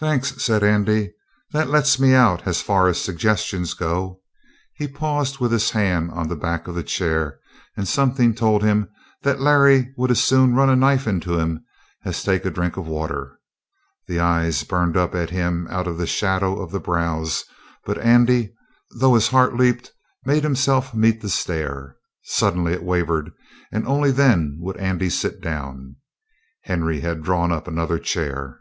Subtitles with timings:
[0.00, 1.12] "Thanks," said Andy.
[1.52, 4.22] "That lets me out as far as suggestions go."
[4.72, 7.38] He paused with his hand on the back of the chair,
[7.76, 8.88] and something told him
[9.20, 11.62] that Larry would as soon run a knife into him
[12.06, 13.38] as take a drink of water.
[14.06, 17.44] The eyes burned up at him out of the shadow of the brows,
[17.84, 18.54] but Andy,
[18.98, 19.92] though his heart leaped,
[20.24, 21.98] made himself meet the stare.
[22.22, 23.30] Suddenly it wavered,
[23.70, 25.96] and only then would Andy sit down.
[26.62, 28.60] Henry had drawn up another chair.